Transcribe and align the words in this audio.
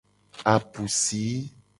Apusi. 0.53 1.21